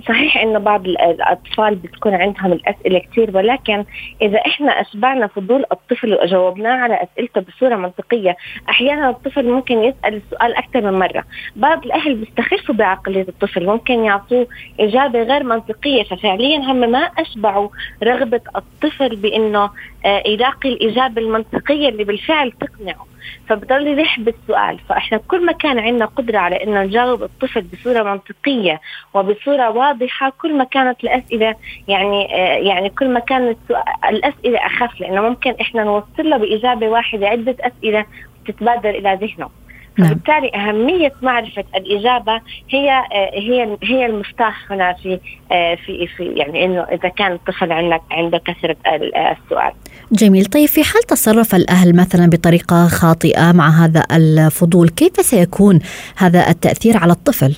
صحيح 0.07 0.37
إنه 0.37 0.59
بعض 0.59 0.87
الأطفال 0.87 1.75
بتكون 1.75 2.13
عندهم 2.13 2.53
الأسئلة 2.53 2.99
كثير 2.99 3.37
ولكن 3.37 3.85
إذا 4.21 4.37
إحنا 4.37 4.71
أشبعنا 4.81 5.27
فضول 5.27 5.65
الطفل 5.71 6.13
وجاوبناه 6.13 6.71
على 6.75 7.03
أسئلته 7.03 7.41
بصورة 7.41 7.75
منطقية 7.75 8.35
أحيانا 8.69 9.09
الطفل 9.09 9.49
ممكن 9.49 9.83
يسأل 9.83 10.21
السؤال 10.25 10.55
أكثر 10.55 10.81
من 10.81 10.99
مرة. 10.99 11.23
بعض 11.55 11.85
الأهل 11.85 12.15
بيستخفوا 12.15 12.75
بعقلية 12.75 13.25
الطفل 13.29 13.65
ممكن 13.65 14.03
يعطوه 14.03 14.47
إجابة 14.79 15.23
غير 15.23 15.43
منطقية 15.43 16.03
ففعليا 16.03 16.57
هم 16.57 16.91
ما 16.91 16.99
أشبعوا 16.99 17.69
رغبة 18.03 18.41
الطفل 18.55 19.15
بإنه 19.15 19.69
آه، 20.05 20.23
يلاقي 20.27 20.69
الإجابة 20.69 21.21
المنطقية 21.21 21.89
اللي 21.89 22.03
بالفعل 22.03 22.51
تقنعه. 22.51 23.10
فبضل 23.47 23.87
يلح 23.87 24.19
بالسؤال. 24.19 24.79
فإحنا 24.79 25.17
كل 25.17 25.45
ما 25.45 25.51
كان 25.51 25.79
عندنا 25.79 26.05
قدرة 26.05 26.37
على 26.37 26.63
إنه 26.63 26.83
نجاوب 26.83 27.23
الطفل 27.23 27.61
بصورة 27.61 28.03
منطقية 28.03 28.81
وبصورة 29.13 29.69
واضحة 29.69 30.29
كل 30.41 30.57
ما 30.57 30.63
كانت 30.63 31.03
الأسئلة 31.03 31.55
يعني 31.87 32.35
آه 32.35 32.57
يعني 32.57 32.89
كل 32.89 33.09
ما 33.09 33.19
كانت 33.19 33.57
الأسئلة 34.09 34.65
أخف. 34.65 35.01
لأنه 35.01 35.21
ممكن 35.21 35.55
إحنا 35.61 35.83
نوصل 35.83 36.29
له 36.29 36.37
بإجابة 36.37 36.87
واحدة 36.87 37.27
عدة 37.27 37.55
أسئلة 37.59 38.05
تتبادر 38.47 38.89
إلى 38.89 39.19
ذهنه. 39.21 39.49
نعم. 39.97 40.09
فبالتالي 40.09 40.51
أهمية 40.55 41.13
معرفة 41.21 41.63
الإجابة 41.75 42.41
هي 42.69 42.89
آه، 42.91 43.31
هي 43.33 43.77
هي 43.83 44.05
المفتاح 44.05 44.71
هنا 44.71 44.93
في 44.93 45.19
آه، 45.51 45.75
في 45.75 46.07
في 46.07 46.23
يعني 46.23 46.65
إنه 46.65 46.81
إذا 46.81 47.09
كان 47.09 47.31
الطفل 47.31 47.71
عندك 47.71 48.01
عنده 48.11 48.37
كثرة 48.37 48.75
السؤال. 48.87 49.71
جميل، 50.11 50.45
طيب 50.45 50.67
في 50.67 50.83
حال 50.83 51.03
تصرف 51.03 51.55
الأهل 51.55 51.95
مثلا 51.95 52.29
بطريقة 52.29 52.87
خاطئة 52.87 53.51
مع 53.51 53.69
هذا 53.69 54.03
الفضول، 54.11 54.89
كيف 54.89 55.13
سيكون 55.13 55.79
هذا 56.17 56.49
التأثير 56.49 56.97
على 56.97 57.11
الطفل؟ 57.11 57.55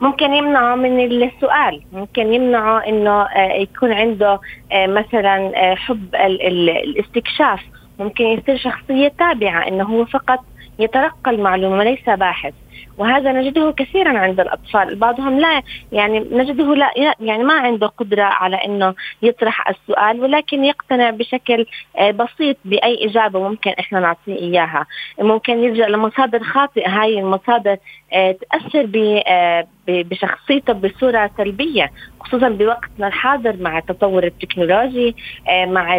ممكن 0.00 0.34
يمنعه 0.34 0.74
من 0.74 1.00
السؤال 1.00 1.82
ممكن 1.92 2.32
يمنعه 2.32 2.78
إنه 2.78 3.22
آه، 3.22 3.52
يكون 3.52 3.92
عنده 3.92 4.40
مثلا 4.72 5.52
حب 5.74 6.14
الاستكشاف 6.14 7.60
ممكن 7.98 8.24
يصير 8.24 8.56
شخصية 8.56 9.08
تابعة 9.18 9.68
إنه 9.68 9.84
هو 9.84 10.04
فقط 10.04 10.44
يتلقى 10.78 11.30
المعلومة 11.30 11.76
وليس 11.76 12.08
باحث. 12.08 12.54
وهذا 12.98 13.32
نجده 13.32 13.74
كثيرا 13.76 14.18
عند 14.18 14.40
الأطفال. 14.40 14.96
بعضهم 14.96 15.40
لا 15.40 15.62
يعني 15.92 16.18
نجده 16.32 16.74
لا 16.74 16.90
يعني 17.20 17.44
ما 17.44 17.54
عنده 17.54 17.86
قدرة 17.86 18.22
على 18.22 18.56
إنه 18.56 18.94
يطرح 19.22 19.68
السؤال 19.68 20.20
ولكن 20.20 20.64
يقتنع 20.64 21.10
بشكل 21.10 21.66
آه، 21.98 22.10
بسيط 22.10 22.56
بأي 22.64 23.06
إجابة 23.06 23.48
ممكن 23.48 23.70
إحنا 23.70 24.00
نعطيه 24.00 24.34
إياها. 24.34 24.86
ممكن 25.20 25.64
يلجأ 25.64 25.88
لمصادر 25.88 26.42
خاطئة 26.42 26.88
هاي 26.88 27.18
المصادر 27.18 27.76
آه، 28.12 28.32
تأثر 28.32 28.88
آه، 29.26 29.66
بشخصيته 29.88 30.72
بصورة 30.72 31.30
سلبية 31.36 31.90
خصوصا 32.20 32.48
بوقتنا 32.48 33.06
الحاضر 33.06 33.56
مع 33.60 33.78
التطور 33.78 34.24
التكنولوجي 34.24 35.16
مع 35.48 35.98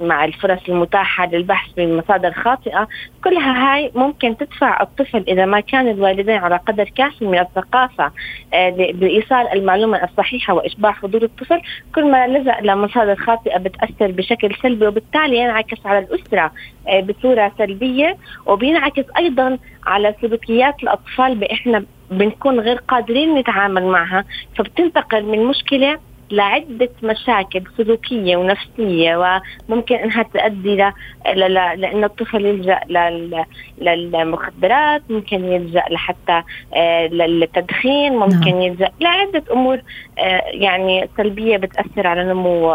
مع 0.00 0.24
الفرص 0.24 0.60
المتاحة 0.68 1.26
للبحث 1.26 1.70
بمصادر 1.76 2.32
خاطئة. 2.32 2.88
كلها 3.24 3.74
هاي 3.74 3.92
ممكن 3.94 4.36
تدفع 4.36 4.82
الطفل 4.82 5.24
إذا 5.28 5.46
ما 5.46 5.60
كان 5.60 5.88
الوالدين 5.88 6.38
على 6.38 6.56
قدر 6.56 6.84
كافي 6.84 7.24
من 7.24 7.38
الثقافة 7.38 8.12
آه، 8.54 8.70
بايصال 8.70 9.52
المعلومة 9.52 10.04
الصحيحة 10.04 10.54
وإشباع 10.54 10.92
فضول 10.92 11.24
الطفل. 11.24 11.60
كل 11.94 12.10
ما 12.10 12.26
لجا 12.26 12.56
لمصادر 12.62 13.16
خاطئة 13.16 13.58
بتأثر 13.58 14.10
بشكل 14.10 14.54
سلبي 14.62 14.86
وبالتالي 14.86 15.36
ينعكس 15.38 15.86
على 15.86 15.98
الأسرة 15.98 16.52
آه، 16.88 17.00
بصورة 17.00 17.52
سلبية 17.58 18.16
وبينعكس 18.46 19.04
أيضا 19.18 19.58
على 19.86 20.14
سلوكيات 20.20 20.82
الأطفال 20.82 21.34
بإحنا 21.34 21.84
بنكون 22.10 22.60
غير 22.60 22.76
قادرين 22.76 23.34
نتعامل 23.34 23.86
معها. 23.86 24.24
فبتنتقل 24.56 25.24
من 25.24 25.44
مشكلة 25.44 25.98
لعدة 26.30 26.90
مشاكل 27.02 27.62
سلوكية 27.76 28.36
ونفسية 28.36 29.40
وممكن 29.68 29.94
إنها 29.94 30.22
تؤدي 30.22 30.76
ل... 30.76 30.92
ل... 31.36 31.54
لأن 31.54 32.04
الطفل 32.04 32.44
يلجأ 32.46 32.80
لل... 32.88 33.44
للمخدرات 33.78 35.02
ممكن 35.10 35.44
يلجأ 35.44 35.84
لحتى 35.90 36.42
آه، 36.74 37.06
للتدخين 37.06 38.12
ممكن 38.12 38.50
نعم. 38.50 38.60
يلجأ 38.60 38.90
لعدة 39.00 39.42
أمور 39.52 39.80
آه، 40.18 40.42
يعني 40.50 41.08
سلبية 41.16 41.56
بتأثر 41.56 42.06
على 42.06 42.24
نمو 42.24 42.74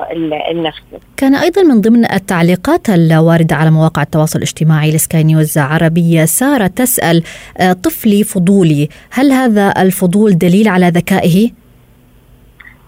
النفسي 0.51 0.99
كان 1.17 1.35
أيضا 1.35 1.63
من 1.63 1.81
ضمن 1.81 2.11
التعليقات 2.11 2.89
الواردة 2.89 3.55
على 3.55 3.71
مواقع 3.71 4.01
التواصل 4.01 4.37
الاجتماعي 4.37 4.91
لسكاي 4.91 5.23
نيوز 5.23 5.57
عربية 5.57 6.25
سارة 6.25 6.67
تسأل 6.67 7.23
آه، 7.57 7.73
طفلي 7.73 8.23
فضولي 8.23 8.89
هل 9.11 9.31
هذا 9.31 9.73
الفضول 9.77 10.37
دليل 10.37 10.67
على 10.67 10.87
ذكائه؟ 10.89 11.62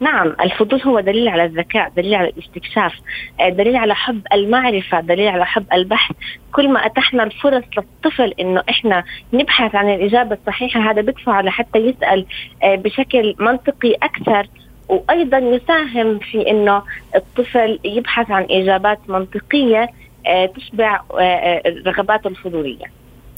نعم 0.06 0.36
الفضول 0.42 0.82
هو 0.82 1.00
دليل 1.00 1.28
على 1.28 1.46
الذكاء 1.46 1.92
دليل 1.98 2.16
على 2.16 2.30
الاستكشاف 2.30 2.94
آه، 3.40 3.50
دليل 3.50 3.76
على 3.76 3.96
حب 3.96 4.22
المعرفة 4.34 5.02
دليل 5.02 5.28
على 5.28 5.46
حب 5.46 5.66
البحث. 5.74 6.16
كل 6.52 6.70
ما 6.70 6.86
أتحنا 6.86 7.24
الفرص 7.24 7.64
للطفل 7.78 8.34
إنه 8.40 8.64
إحنا 8.70 9.04
نبحث 9.34 9.76
عن 9.76 9.90
الإجابة 9.94 10.38
الصحيحة 10.42 10.92
هذا 10.92 11.02
بدفعه 11.02 11.42
لحتى 11.42 11.80
يسأل 11.80 12.26
آه، 12.64 12.76
بشكل 12.76 13.36
منطقي 13.40 13.94
أكثر. 14.04 14.48
وأيضا 14.90 15.38
يساهم 15.38 16.20
في 16.20 16.50
إنه 16.50 16.82
الطفل 17.16 17.80
يبحث 17.84 18.32
عن 18.32 18.48
إجابات 18.52 19.00
منطقية 19.08 19.90
آه، 20.28 20.46
تشبع 20.46 21.02
رغباته 21.88 22.28
الفضولية 22.28 22.86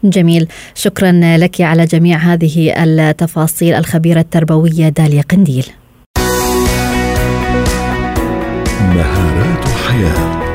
جميل. 0.03 0.47
شكرا 0.75 1.11
لك 1.37 1.61
على 1.61 1.85
جميع 1.85 2.17
هذه 2.17 2.83
التفاصيل. 2.83 3.73
الخبيرة 3.75 4.19
التربوية 4.19 4.89
داليا 4.89 5.21
قنديل. 5.21 5.65
مهارات 8.97 9.65
حياة. 9.67 10.46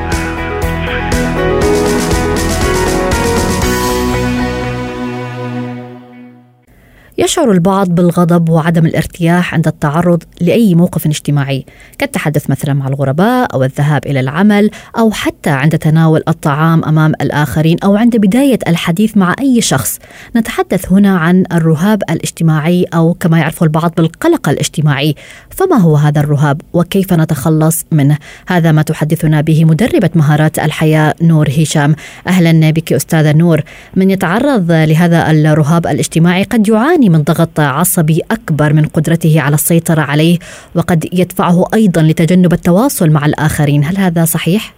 يشعر 7.17 7.51
البعض 7.51 7.89
بالغضب 7.89 8.49
وعدم 8.49 8.85
الارتياح 8.85 9.53
عند 9.53 9.67
التعرض 9.67 10.23
لأي 10.41 10.75
موقف 10.75 11.05
اجتماعي 11.05 11.65
كالتحدث 11.97 12.49
مثلا 12.49 12.73
مع 12.73 12.87
الغرباء 12.87 13.53
أو 13.53 13.63
الذهاب 13.63 14.05
إلى 14.05 14.19
العمل 14.19 14.69
أو 14.97 15.11
حتى 15.11 15.49
عند 15.49 15.77
تناول 15.77 16.23
الطعام 16.27 16.83
أمام 16.83 17.13
الآخرين 17.21 17.77
أو 17.83 17.95
عند 17.95 18.17
بداية 18.17 18.59
الحديث 18.67 19.17
مع 19.17 19.35
أي 19.39 19.61
شخص. 19.61 19.99
نتحدث 20.35 20.91
هنا 20.91 21.17
عن 21.17 21.43
الرهاب 21.51 22.03
الاجتماعي 22.09 22.85
أو 22.93 23.13
كما 23.13 23.39
يعرفه 23.39 23.63
البعض 23.63 23.93
بالقلق 23.97 24.49
الاجتماعي. 24.49 25.15
فما 25.49 25.75
هو 25.77 25.95
هذا 25.95 26.19
الرهاب 26.19 26.61
وكيف 26.73 27.13
نتخلص 27.13 27.85
منه؟ 27.91 28.17
هذا 28.47 28.71
ما 28.71 28.81
تحدثنا 28.81 29.41
به 29.41 29.65
مدربة 29.65 30.09
مهارات 30.15 30.59
الحياة 30.59 31.15
نور 31.21 31.49
هشام. 31.49 31.95
أهلا 32.27 32.69
بك 32.71 32.93
أستاذة 32.93 33.31
نور. 33.31 33.61
من 33.95 34.11
يتعرض 34.11 34.71
لهذا 34.71 35.31
الرهاب 35.31 35.87
الاجتماعي 35.87 36.43
قد 36.43 36.67
يعاني 36.67 37.02
من 37.09 37.23
ضغط 37.23 37.59
عصبي 37.59 38.21
أكبر 38.31 38.73
من 38.73 38.85
قدرته 38.85 39.41
على 39.41 39.53
السيطرة 39.53 40.01
عليه 40.01 40.37
وقد 40.75 41.05
يدفعه 41.13 41.65
أيضا 41.73 42.01
لتجنب 42.01 42.53
التواصل 42.53 43.09
مع 43.09 43.25
الآخرين، 43.25 43.83
هل 43.83 43.97
هذا 43.97 44.25
صحيح؟ 44.25 44.73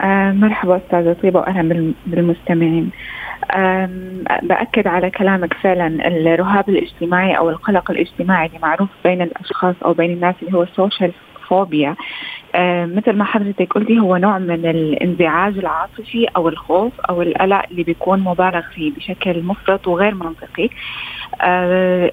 آه 0.00 0.32
مرحبا 0.32 0.76
أستاذة 0.76 1.16
طيبة 1.22 1.40
واهلا 1.40 1.92
بالمستمعين. 2.06 2.90
بأكد 4.42 4.86
على 4.86 5.10
كلامك 5.10 5.54
فعلا 5.54 6.08
الرهاب 6.08 6.68
الاجتماعي 6.68 7.38
أو 7.38 7.50
القلق 7.50 7.90
الاجتماعي 7.90 8.46
اللي 8.46 8.58
معروف 8.58 8.88
بين 9.04 9.22
الأشخاص 9.22 9.74
أو 9.84 9.92
بين 9.92 10.10
الناس 10.10 10.34
اللي 10.42 10.56
هو 10.58 10.62
السوشيال 10.62 11.12
فوبيا 11.48 11.96
مثل 12.84 13.12
ما 13.12 13.24
حضرتك 13.24 13.72
قلتي 13.72 13.98
هو 13.98 14.16
نوع 14.16 14.38
من 14.38 14.66
الانزعاج 14.66 15.58
العاطفي 15.58 16.26
أو 16.36 16.48
الخوف 16.48 17.00
أو 17.00 17.22
القلق 17.22 17.62
اللي 17.70 17.82
بيكون 17.82 18.20
مبالغ 18.20 18.62
فيه 18.74 18.92
بشكل 18.92 19.42
مفرط 19.42 19.88
وغير 19.88 20.14
منطقي 20.14 20.68
آه 21.42 22.12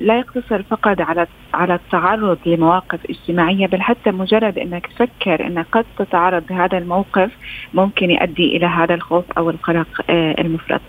لا 0.00 0.18
يقتصر 0.18 0.62
فقط 0.62 1.00
على 1.00 1.26
على 1.54 1.74
التعرض 1.74 2.38
لمواقف 2.46 2.98
اجتماعية 3.10 3.66
بل 3.66 3.82
حتى 3.82 4.10
مجرد 4.10 4.58
أنك 4.58 4.86
تفكر 4.86 5.46
انك 5.46 5.66
قد 5.72 5.84
تتعرض 5.98 6.44
لهذا 6.50 6.78
الموقف 6.78 7.30
ممكن 7.74 8.10
يؤدي 8.10 8.56
إلى 8.56 8.66
هذا 8.66 8.94
الخوف 8.94 9.24
أو 9.38 9.50
القلق 9.50 9.86
آه 10.10 10.34
المفرط. 10.38 10.80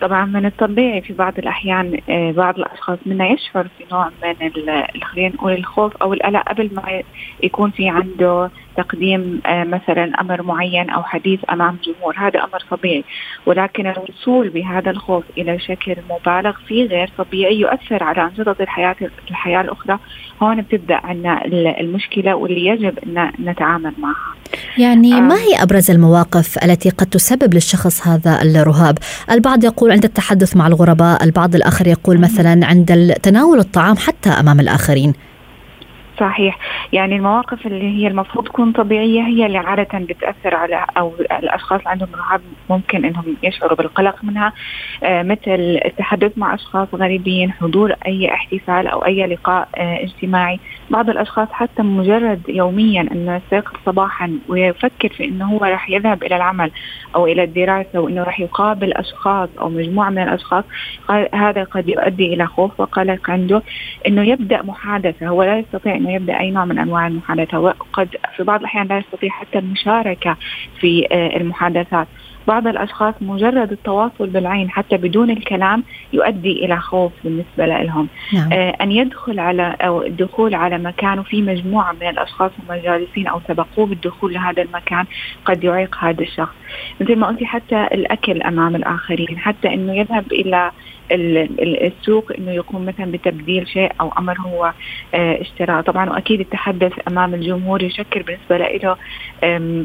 طبعا 0.00 0.24
من 0.24 0.46
الطبيعي 0.46 1.00
في 1.00 1.12
بعض 1.12 1.38
الأحيان 1.38 2.00
آه 2.10 2.32
بعض 2.32 2.58
الأشخاص 2.58 2.98
منا 3.06 3.28
يشعر 3.28 3.66
في 3.78 3.84
نوع 3.92 4.10
من 4.22 4.50
خلينا 5.02 5.34
نقول 5.34 5.52
الخوف 5.52 5.96
أو 5.96 6.12
القلق 6.12 6.42
قبل 6.48 6.70
ما 6.74 7.02
يكون 7.42 7.70
في 7.70 7.88
عنده 7.88 8.29
تقديم 8.76 9.40
آه، 9.46 9.64
مثلا 9.64 10.20
أمر 10.20 10.42
معين 10.42 10.90
أو 10.90 11.02
حديث 11.02 11.40
أمام 11.50 11.78
جمهور 11.84 12.14
هذا 12.18 12.40
أمر 12.40 12.62
طبيعي 12.70 13.04
ولكن 13.46 13.86
الوصول 13.86 14.48
بهذا 14.48 14.90
الخوف 14.90 15.24
إلى 15.38 15.58
شكل 15.58 15.96
مبالغ 16.10 16.52
فيه 16.68 16.86
غير 16.86 17.10
طبيعي 17.18 17.60
يؤثر 17.60 18.02
على 18.04 18.22
أنشطة 18.22 18.56
الحياة 18.60 18.96
الحياة 19.30 19.60
الأخرى 19.60 19.98
هون 20.42 20.60
بتبدأ 20.60 21.00
عندنا 21.04 21.44
المشكلة 21.80 22.34
واللي 22.34 22.66
يجب 22.66 22.98
إن 22.98 23.32
نتعامل 23.40 23.92
معها 23.98 24.34
يعني 24.78 25.20
ما 25.20 25.34
هي 25.34 25.62
أبرز 25.62 25.90
المواقف 25.90 26.64
التي 26.64 26.90
قد 26.90 27.06
تسبب 27.06 27.54
للشخص 27.54 28.06
هذا 28.06 28.42
الرهاب؟ 28.42 28.98
البعض 29.30 29.64
يقول 29.64 29.92
عند 29.92 30.04
التحدث 30.04 30.56
مع 30.56 30.66
الغرباء، 30.66 31.24
البعض 31.24 31.54
الآخر 31.54 31.86
يقول 31.86 32.20
مثلا 32.20 32.66
عند 32.66 33.14
تناول 33.22 33.58
الطعام 33.58 33.96
حتى 33.96 34.30
أمام 34.30 34.60
الآخرين. 34.60 35.12
صحيح. 36.20 36.58
يعني 36.92 37.16
المواقف 37.16 37.66
اللي 37.66 37.98
هي 37.98 38.06
المفروض 38.06 38.44
تكون 38.44 38.72
طبيعية 38.72 39.22
هي 39.22 39.46
اللي 39.46 39.58
عادة 39.58 39.98
بتأثر 39.98 40.54
على 40.54 40.86
أو 40.98 41.12
الأشخاص 41.20 41.78
اللي 41.78 41.90
عندهم 41.90 42.08
رهاب 42.14 42.40
ممكن 42.70 43.04
أنهم 43.04 43.36
يشعروا 43.42 43.76
بالقلق 43.76 44.24
منها. 44.24 44.52
آه 45.04 45.22
مثل 45.22 45.80
التحدث 45.84 46.38
مع 46.38 46.54
أشخاص 46.54 46.88
غريبين 46.94 47.52
حضور 47.52 47.94
أي 48.06 48.34
احتفال 48.34 48.86
أو 48.86 49.04
أي 49.04 49.26
لقاء 49.26 49.68
آه 49.76 50.02
اجتماعي. 50.02 50.60
بعض 50.90 51.10
الأشخاص 51.10 51.48
حتى 51.52 51.82
مجرد 51.82 52.40
يوميا 52.48 53.08
أنه 53.12 53.36
يستيقظ 53.36 53.76
صباحا 53.86 54.38
ويفكر 54.48 55.08
في 55.08 55.24
أنه 55.24 55.44
هو 55.52 55.64
راح 55.64 55.90
يذهب 55.90 56.22
إلى 56.22 56.36
العمل 56.36 56.70
أو 57.14 57.26
إلى 57.26 57.44
الدراسة 57.44 58.00
وأنه 58.00 58.22
راح 58.22 58.40
يقابل 58.40 58.92
أشخاص 58.92 59.48
أو 59.60 59.68
مجموعة 59.68 60.10
من 60.10 60.22
الأشخاص 60.22 60.64
هذا 61.34 61.64
قد 61.64 61.88
يؤدي 61.88 62.34
إلى 62.34 62.46
خوف. 62.46 62.80
وقلق 62.80 63.30
عنده 63.30 63.62
أنه 64.06 64.22
يبدأ 64.22 64.62
محادثة 64.62 65.28
هو 65.28 65.42
لا 65.42 65.58
يستطيع 65.58 65.98
يبدأ 66.10 66.40
أي 66.40 66.50
نوع 66.50 66.64
من 66.64 66.78
أنواع 66.78 67.06
المحادثة. 67.06 67.58
وقد 67.58 68.08
في 68.36 68.42
بعض 68.42 68.60
الأحيان 68.60 68.86
لا 68.86 68.98
يستطيع 68.98 69.30
حتى 69.30 69.58
المشاركة 69.58 70.36
في 70.80 71.06
آه، 71.12 71.36
المحادثات. 71.36 72.06
بعض 72.48 72.66
الأشخاص 72.66 73.14
مجرد 73.20 73.72
التواصل 73.72 74.26
بالعين 74.26 74.70
حتى 74.70 74.96
بدون 74.96 75.30
الكلام 75.30 75.84
يؤدي 76.12 76.64
إلى 76.64 76.80
خوف 76.80 77.12
بالنسبة 77.24 77.66
لهم. 77.66 78.08
نعم. 78.32 78.52
آه 78.52 78.70
أن 78.70 78.92
يدخل 78.92 79.40
على 79.40 79.76
أو 79.80 80.02
الدخول 80.02 80.54
على 80.54 80.78
مكان 80.78 81.18
وفي 81.18 81.42
مجموعة 81.42 81.92
من 81.92 82.08
الأشخاص 82.08 82.50
هم 82.58 82.74
جالسين 82.74 83.26
أو 83.26 83.40
سبقوه 83.48 83.86
بالدخول 83.86 84.34
لهذا 84.34 84.62
المكان 84.62 85.04
قد 85.44 85.64
يعيق 85.64 85.96
هذا 86.00 86.22
الشخص. 86.22 86.54
مثل 87.00 87.16
ما 87.16 87.26
قلتي 87.26 87.46
حتى 87.46 87.84
الأكل 87.92 88.42
أمام 88.42 88.76
الآخرين 88.76 89.38
حتى 89.38 89.74
إنه 89.74 89.94
يذهب 89.94 90.32
إلى 90.32 90.70
السوق 91.10 92.32
إنه 92.38 92.50
يقوم 92.50 92.86
مثلا 92.86 93.12
بتبديل 93.12 93.68
شيء 93.68 93.92
أو 94.00 94.12
أمر 94.18 94.40
هو 94.40 94.72
آه، 95.14 95.40
اشتراه 95.40 95.80
طبعا 95.80 96.10
وأكيد 96.10 96.40
التحدث 96.40 96.92
أمام 97.08 97.34
الجمهور 97.34 97.82
يشكل 97.82 98.22
بالنسبة 98.22 98.56
له 98.58 98.96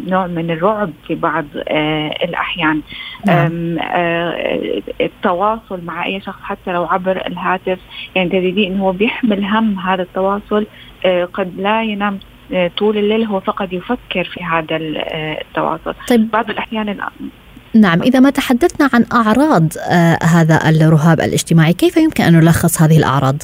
نوع 0.10 0.28
من 0.28 0.52
الرعب 0.52 0.92
في 1.08 1.16
بعض 1.16 1.46
آه، 1.68 2.08
الأحيان 2.24 2.82
نعم. 3.28 3.78
آه، 3.80 4.82
التواصل 5.02 5.82
مع 5.86 6.06
أي 6.06 6.22
شخص 6.22 6.42
حتى 6.42 6.74
لو 6.74 6.86
عبر 6.86 7.28
الهاتف 7.28 7.80
يعني 8.16 8.30
تجدين 8.30 8.74
إنه 8.74 8.84
هو 8.84 8.92
بيحمل 8.92 9.46
هم 9.46 9.80
هذا 9.80 10.02
التواصل 10.02 10.66
قد 11.34 11.54
لا 11.58 11.84
ينام 11.84 12.20
طول 12.78 12.98
الليل 12.98 13.24
هو 13.24 13.40
فقط 13.40 13.74
يفكر 13.74 14.24
في 14.24 14.44
هذا 14.44 14.78
التواصل 14.78 15.96
طيب. 16.08 16.32
بعض 16.32 16.50
الأحيان 16.50 17.00
نعم 17.76 18.02
إذا 18.02 18.20
ما 18.20 18.30
تحدثنا 18.30 18.90
عن 18.94 19.06
أعراض 19.14 19.64
آه 19.90 20.20
هذا 20.24 20.70
الرهاب 20.70 21.20
الاجتماعي 21.20 21.74
كيف 21.74 21.98
يمكن 21.98 22.24
أن 22.24 22.34
نلخص 22.34 22.82
هذه 22.82 22.98
الأعراض؟ 22.98 23.36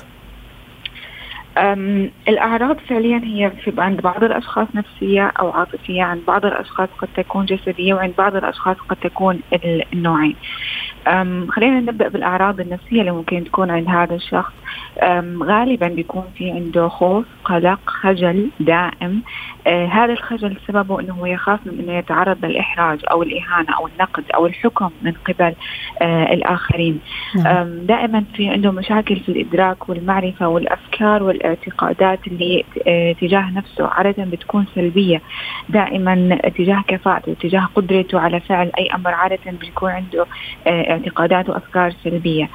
الأعراض 2.28 2.78
فعليا 2.90 3.22
هي 3.24 3.52
في 3.64 3.74
عند 3.78 4.02
بعض 4.02 4.24
الأشخاص 4.24 4.68
نفسية 4.76 5.32
أو 5.40 5.52
عاطفية 5.52 6.04
عند 6.04 6.22
بعض 6.28 6.46
الأشخاص 6.46 6.90
قد 7.00 7.08
تكون 7.18 7.46
جسدية 7.46 7.94
وعند 7.94 8.14
بعض 8.18 8.36
الأشخاص 8.36 8.78
قد 8.90 8.98
تكون 9.04 9.40
النوعين 9.94 10.36
خلينا 11.50 11.80
نبدأ 11.80 12.08
بالأعراض 12.08 12.60
النفسية 12.60 13.00
اللي 13.02 13.12
ممكن 13.12 13.44
تكون 13.44 13.72
عند 13.72 13.88
هذا 13.88 14.16
الشخص. 14.16 14.54
غالبا 15.44 15.88
بيكون 15.88 16.24
في 16.38 16.52
عنده 16.52 16.88
خوف 16.88 17.26
قلق 17.46 17.80
خجل 17.86 18.50
دائم. 18.60 19.22
آه 19.68 19.86
هذا 19.86 20.14
الخجل 20.14 20.58
سببه 20.68 21.00
إنه 21.00 21.14
هو 21.14 21.26
يخاف 21.26 21.60
من 21.66 21.80
إنه 21.80 21.94
يتعرض 21.94 22.46
للإحراج 22.46 23.00
أو 23.12 23.24
الإهانة 23.24 23.78
أو 23.78 23.88
النقد 23.88 24.24
أو 24.36 24.46
الحكم 24.46 24.90
من 25.02 25.12
قبل 25.12 25.54
آه 26.02 26.34
الآخرين. 26.34 27.00
نعم. 27.36 27.86
دائما 27.86 28.24
في 28.36 28.50
عنده 28.50 28.72
مشاكل 28.72 29.20
في 29.20 29.30
الإدراك 29.30 29.90
والمعرفة 29.90 30.48
والأفكار 30.48 31.24
والإعتقادات 31.24 32.28
اللي 32.28 32.64
آه 32.88 33.12
تجاه 33.14 33.52
نفسه. 33.52 33.88
عادة 33.88 34.24
بتكون 34.24 34.66
سلبية 34.76 35.22
دائما 35.70 36.40
تجاه 36.58 36.84
كفاءته 36.88 37.34
تجاه 37.34 37.70
قدرته 37.76 38.20
على 38.20 38.40
فعل 38.40 38.72
أي 38.78 38.88
أمر. 38.96 39.12
عادة 39.14 39.40
بيكون 39.62 39.92
عنده 39.92 40.26
آه، 40.68 40.91
اعتقادات 40.92 41.50
وأفكار 41.50 41.94
سلبية 42.04 42.50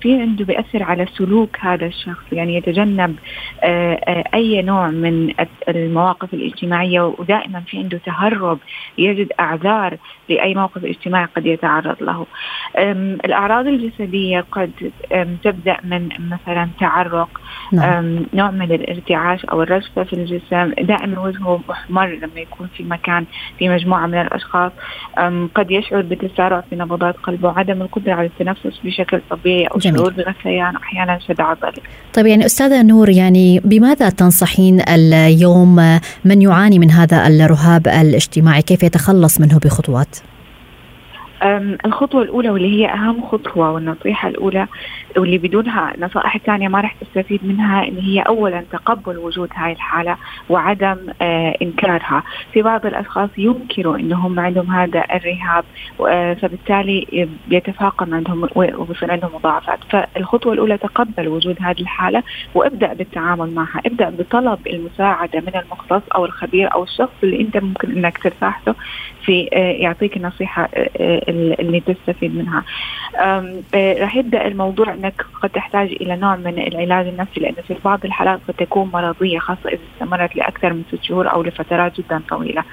في 0.00 0.20
عنده 0.20 0.44
بيأثر 0.44 0.82
على 0.82 1.06
سلوك 1.06 1.56
هذا 1.60 1.86
الشخص 1.86 2.24
يعني 2.32 2.56
يتجنب 2.56 3.16
آه، 3.64 3.94
آه، 3.94 4.24
أي 4.34 4.62
نوع 4.62 4.90
من 4.90 5.34
المواقف 5.68 6.34
الاجتماعية 6.34 7.00
ودائما 7.00 7.60
في 7.60 7.78
عنده 7.78 7.98
تهرب 8.06 8.58
يجد 8.98 9.32
أعذار 9.40 9.96
لأي 10.28 10.54
موقف 10.54 10.84
اجتماعي 10.84 11.26
قد 11.36 11.46
يتعرض 11.46 12.02
له. 12.02 12.26
الأعراض 13.24 13.66
الجسدية 13.66 14.44
قد 14.52 14.70
تبدأ 15.42 15.76
من 15.84 16.08
مثلا 16.18 16.68
تعرق 16.80 17.40
نعم. 17.72 18.26
نوع 18.34 18.50
من 18.50 18.72
الارتعاش 18.72 19.44
أو 19.44 19.62
الرجفه 19.62 20.04
في 20.04 20.12
الجسم 20.12 20.72
دائما 20.84 21.20
وجهه 21.20 21.60
محمر 21.68 22.06
لما 22.06 22.40
يكون 22.40 22.68
في 22.76 22.82
مكان 22.82 23.24
في 23.58 23.68
مجموعة 23.68 24.06
من 24.06 24.20
الأشخاص 24.20 24.72
قد 25.54 25.70
يشعر 25.70 26.02
بتسارع 26.02 26.60
في 26.60 26.76
نبضات 27.02 27.16
قلبه 27.16 27.48
وعدم 27.48 27.82
القدرة 27.82 28.12
على 28.12 28.26
التنفس 28.26 28.80
بشكل 28.84 29.20
طبيعي 29.30 29.66
أو 29.66 29.78
جميل. 29.78 29.98
شعور 29.98 30.12
بغثيان 30.12 30.76
أحيانا 30.76 31.18
شد 31.28 31.40
عضلي. 31.40 31.82
طيب 32.14 32.26
يعني 32.26 32.46
أستاذة 32.46 32.82
نور 32.82 33.10
يعني 33.10 33.60
بماذا 33.64 34.10
تنصحين 34.10 34.80
اليوم 34.88 35.76
من 36.24 36.42
يعاني 36.42 36.78
من 36.78 36.90
هذا 36.90 37.26
الرهاب 37.26 37.88
الاجتماعي 37.88 38.62
كيف 38.62 38.82
يتخلص 38.82 39.40
منه 39.40 39.58
بخطوات؟ 39.58 40.16
الخطوة 41.86 42.22
الأولى 42.22 42.50
واللي 42.50 42.80
هي 42.82 42.88
أهم 42.92 43.22
خطوة 43.26 43.70
والنصيحة 43.72 44.28
الأولى 44.28 44.66
واللي 45.16 45.38
بدونها 45.38 45.92
نصائح 45.98 46.36
ثانية 46.38 46.68
ما 46.68 46.80
راح 46.80 46.94
تستفيد 47.00 47.40
منها 47.44 47.84
اللي 47.84 48.02
هي 48.02 48.20
أولا 48.20 48.64
تقبل 48.72 49.18
وجود 49.18 49.48
هاي 49.54 49.72
الحالة 49.72 50.16
وعدم 50.48 50.96
آه 51.22 51.56
إنكارها. 51.62 52.22
في 52.52 52.62
بعض 52.62 52.86
الأشخاص 52.86 53.30
ينكروا 53.38 53.96
أنهم 53.96 54.40
عندهم 54.40 54.70
هذا 54.70 55.04
الرهاب 55.14 55.64
آه 56.08 56.34
فبالتالي 56.34 57.28
بيتفاقم 57.48 58.14
عندهم 58.14 58.48
وبصير 58.56 59.12
عندهم 59.12 59.30
مضاعفات. 59.34 59.78
فالخطوة 59.90 60.52
الأولى 60.52 60.78
تقبل 60.78 61.28
وجود 61.28 61.56
هذه 61.60 61.80
الحالة 61.80 62.22
وابدأ 62.54 62.92
بالتعامل 62.92 63.54
معها. 63.54 63.80
ابدأ 63.86 64.10
بطلب 64.10 64.58
المساعدة 64.66 65.40
من 65.40 65.60
المختص 65.62 66.02
أو 66.14 66.24
الخبير 66.24 66.74
أو 66.74 66.82
الشخص 66.82 67.12
اللي 67.22 67.40
أنت 67.40 67.56
ممكن 67.56 67.90
أنك 67.92 68.18
ترتاح 68.18 68.60
له 68.66 68.74
في 69.24 69.48
آه 69.52 69.56
يعطيك 69.72 70.16
النصيحة 70.16 70.68
اللي 71.32 71.80
تستفيد 71.80 72.36
منها. 72.36 72.64
راح 73.74 74.16
يبدأ 74.16 74.46
الموضوع 74.46 74.94
إنك 74.94 75.26
قد 75.42 75.50
تحتاج 75.50 75.92
إلى 75.92 76.16
نوع 76.16 76.36
من 76.36 76.58
العلاج 76.58 77.06
النفسي 77.06 77.40
لأنه 77.40 77.62
في 77.68 77.76
بعض 77.84 78.04
الحالات 78.04 78.40
قد 78.48 78.54
تكون 78.54 78.90
مرضية 78.92 79.38
خاصة 79.38 79.68
إذا 79.68 79.78
استمرت 79.94 80.36
لأكثر 80.36 80.72
من 80.72 80.82
ست 80.92 81.04
شهور 81.04 81.32
أو 81.32 81.42
لفترات 81.42 82.00
جدا 82.00 82.22
طويلة. 82.28 82.64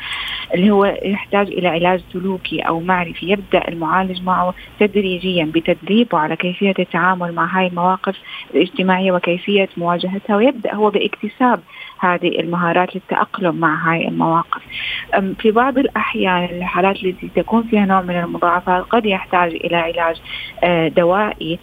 اللي 0.54 0.72
هو 0.72 0.86
يحتاج 1.04 1.48
إلى 1.48 1.68
علاج 1.68 2.02
سلوكي 2.14 2.62
أو 2.62 2.80
معرفي. 2.80 3.32
يبدأ 3.32 3.68
المعالج 3.68 4.24
معه 4.24 4.54
تدريجيا 4.80 5.46
بتدريبه 5.46 6.18
على 6.18 6.36
كيفية 6.36 6.74
التعامل 6.80 7.32
مع 7.32 7.60
هاي 7.60 7.68
المواقف 7.68 8.16
الاجتماعية 8.56 9.12
وكيفية 9.12 9.70
مواجهتها 9.78 10.36
ويبدأ 10.36 10.74
هو 10.74 10.90
باكتساب 10.90 11.60
هذه 12.00 12.40
المهارات 12.40 12.96
للتأقلم 12.96 13.56
مع 13.56 13.92
هاي 13.92 14.08
المواقف. 14.08 14.62
في 15.40 15.52
بعض 15.52 15.78
الأحيان 15.78 16.44
الحالات 16.44 16.96
التي 16.96 17.30
تكون 17.36 17.64
فيها 17.64 17.86
نوع 17.86 18.02
من 18.02 18.20
المضاعفات 18.20 18.84
قد 18.84 19.06
يحتاج 19.06 19.54
إلى 19.54 19.76
علاج 19.76 20.22
آه، 20.64 20.88
دوائي 20.88 21.60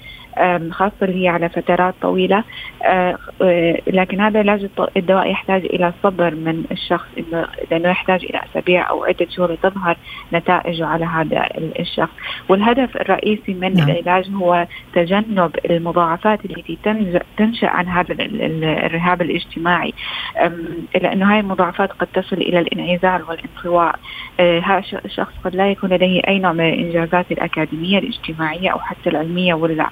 خاصة 0.73 0.93
اللي 1.03 1.25
هي 1.25 1.29
على 1.29 1.49
فترات 1.49 1.95
طويلة. 2.03 2.45
آه، 2.85 3.19
آه، 3.43 3.79
لكن 3.87 4.21
هذا 4.21 4.41
العلاج 4.41 4.69
الدواء 4.97 5.31
يحتاج 5.31 5.65
إلى 5.65 5.93
صبر 6.03 6.35
من 6.35 6.65
الشخص 6.73 7.09
إنه 7.19 7.47
لأنه 7.71 7.89
يحتاج 7.89 8.25
إلى 8.25 8.41
أسابيع 8.51 8.91
أو 8.91 9.05
عدة 9.05 9.27
شهور 9.31 9.55
تظهر 9.55 9.97
نتائجه 10.33 10.87
على 10.87 11.05
هذا 11.05 11.49
الشخص. 11.79 12.13
والهدف 12.49 12.97
الرئيسي 12.97 13.55
من 13.55 13.75
نعم. 13.75 13.91
العلاج 13.91 14.31
هو 14.35 14.67
تجنب 14.95 15.57
المضاعفات 15.71 16.45
التي 16.45 16.79
تنشأ 17.37 17.69
عن 17.69 17.89
هذا 17.89 18.15
الرهاب 18.87 19.23
الاجتماعي. 19.23 19.93
لأنه 20.95 21.33
هاي 21.33 21.41
المضاعفات 21.41 21.93
قد 21.93 22.07
تصل 22.07 22.37
إلى 22.37 22.59
الانعزال 22.59 23.23
والانطواء. 23.29 23.99
آه، 24.41 24.61
هذا 24.61 24.85
الشخص 25.05 25.33
قد 25.45 25.57
لا 25.57 25.71
يكون 25.71 25.91
لديه 25.91 26.21
أي 26.29 26.39
نوع 26.39 26.53
من 26.53 26.69
الإنجازات 26.69 27.33
الأكاديمية 27.33 27.99
الاجتماعية 27.99 28.71
أو 28.71 28.79
حتى 28.79 29.11
العلمية 29.11 29.55
ولا 29.55 29.91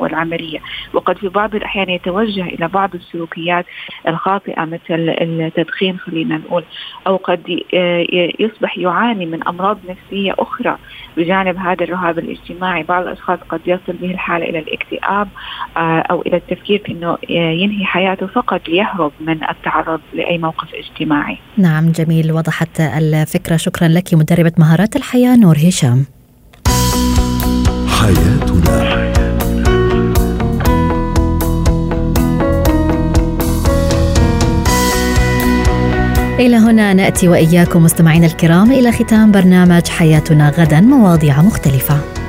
والعملية. 0.00 0.58
وقد 0.94 1.18
في 1.18 1.28
بعض 1.28 1.54
الأحيان 1.54 1.90
يتوجه 1.90 2.44
إلى 2.44 2.68
بعض 2.68 2.94
السلوكيات 2.94 3.66
الخاطئة 4.08 4.64
مثل 4.64 4.80
التدخين 5.20 5.98
خلينا 5.98 6.36
نقول 6.38 6.64
أو 7.06 7.16
قد 7.16 7.40
يصبح 8.38 8.78
يعاني 8.78 9.26
من 9.26 9.48
أمراض 9.48 9.78
نفسية 9.88 10.34
أخرى 10.38 10.76
بجانب 11.16 11.56
هذا 11.56 11.84
الرهاب 11.84 12.18
الاجتماعي. 12.18 12.82
بعض 12.82 13.02
الأشخاص 13.02 13.38
قد 13.48 13.60
يصل 13.66 13.92
به 13.92 14.10
الحالة 14.10 14.46
إلى 14.46 14.58
الاكتئاب 14.58 15.28
آه، 15.76 16.04
أو 16.10 16.22
إلى 16.22 16.36
التفكير 16.36 16.82
في 16.86 16.92
أنه 16.92 17.18
ينهي 17.28 17.84
حياته 17.84 18.26
فقط 18.26 18.68
ليهرب 18.68 19.12
من 19.20 19.44
التعرض 19.50 20.00
لأي 20.14 20.38
موقف 20.38 20.68
اجتماعي. 20.74 21.38
نعم 21.56 21.92
جميل. 21.92 22.32
وضحت 22.32 22.80
الفكرة. 22.80 23.56
شكرا 23.56 23.88
لك 23.88 24.14
مدربة 24.14 24.52
مهارات 24.58 24.96
الحياة 24.96 25.36
نور 25.36 25.56
هشام. 25.56 26.06
حياتنا 28.00 28.51
هنا 36.72 36.94
نأتي 36.94 37.28
وإياكم 37.28 37.82
مستمعينا 37.82 38.26
الكرام 38.26 38.72
إلى 38.72 38.92
ختام 38.92 39.32
برنامج 39.32 39.88
حياتنا 39.88 40.50
غدا 40.50 40.80
مواضيع 40.80 41.42
مختلفة. 41.42 42.21